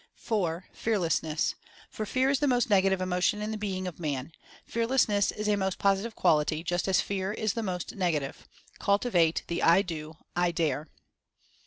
[0.15, 1.53] (4) Fearlessness;
[1.91, 4.31] for Fear is the most negative emotion in the being of man.
[4.65, 8.47] Fearlessness is a most Positive quality, just as Fear is the most Negative.
[8.79, 10.87] Cultivate the "I Do— I Dare."